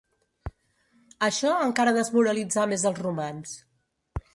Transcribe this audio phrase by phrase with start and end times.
[1.29, 3.59] Això encara desmoralitzà més els romans.